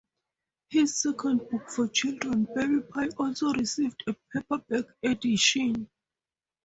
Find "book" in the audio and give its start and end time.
1.51-1.69